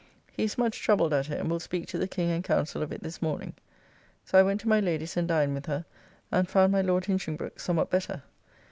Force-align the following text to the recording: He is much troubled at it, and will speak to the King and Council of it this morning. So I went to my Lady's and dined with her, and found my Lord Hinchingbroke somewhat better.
He 0.31 0.43
is 0.45 0.57
much 0.57 0.79
troubled 0.81 1.13
at 1.13 1.29
it, 1.29 1.39
and 1.39 1.47
will 1.47 1.59
speak 1.59 1.85
to 1.89 1.99
the 1.99 2.07
King 2.07 2.31
and 2.31 2.43
Council 2.43 2.81
of 2.81 2.91
it 2.91 3.03
this 3.03 3.21
morning. 3.21 3.53
So 4.25 4.39
I 4.39 4.41
went 4.41 4.59
to 4.61 4.67
my 4.67 4.79
Lady's 4.79 5.15
and 5.15 5.27
dined 5.27 5.53
with 5.53 5.67
her, 5.67 5.85
and 6.31 6.49
found 6.49 6.71
my 6.71 6.81
Lord 6.81 7.03
Hinchingbroke 7.05 7.59
somewhat 7.59 7.91
better. 7.91 8.23